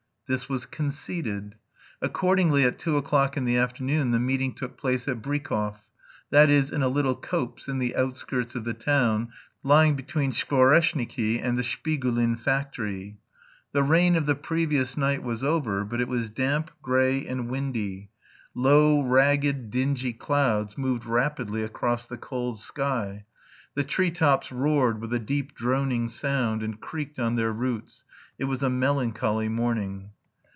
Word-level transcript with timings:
This 0.27 0.47
was 0.47 0.65
conceded. 0.65 1.55
Accordingly 2.01 2.63
at 2.63 2.79
two 2.79 2.95
o'clock 2.95 3.35
in 3.35 3.43
the 3.43 3.57
afternoon 3.57 4.11
the 4.11 4.17
meeting 4.19 4.53
took 4.53 4.77
place 4.77 5.05
at 5.09 5.21
Brykov, 5.21 5.81
that 6.29 6.49
is, 6.49 6.71
in 6.71 6.81
a 6.81 6.87
little 6.87 7.15
copse 7.15 7.67
in 7.67 7.79
the 7.79 7.97
outskirts 7.97 8.55
of 8.55 8.63
the 8.63 8.73
town, 8.73 9.33
lying 9.61 9.93
between 9.97 10.31
Skvoreshniki 10.31 11.41
and 11.43 11.57
the 11.57 11.63
Shpigulin 11.63 12.39
factory. 12.39 13.17
The 13.73 13.83
rain 13.83 14.15
of 14.15 14.25
the 14.25 14.35
previous 14.35 14.95
night 14.95 15.21
was 15.21 15.43
over, 15.43 15.83
but 15.83 15.99
it 15.99 16.07
was 16.07 16.29
damp, 16.29 16.71
grey, 16.81 17.25
and 17.27 17.49
windy. 17.49 18.09
Low, 18.55 19.01
ragged, 19.01 19.69
dingy 19.69 20.13
clouds 20.13 20.77
moved 20.77 21.03
rapidly 21.05 21.61
across 21.61 22.07
the 22.07 22.17
cold 22.17 22.57
sky. 22.57 23.25
The 23.75 23.83
tree 23.83 24.11
tops 24.11 24.49
roared 24.49 25.01
with 25.01 25.13
a 25.13 25.19
deep 25.19 25.55
droning 25.57 26.07
sound, 26.07 26.63
and 26.63 26.79
creaked 26.79 27.19
on 27.19 27.35
their 27.35 27.51
roots; 27.51 28.05
it 28.39 28.45
was 28.45 28.63
a 28.63 28.69
melancholy 28.69 29.49
morning. 29.49 30.11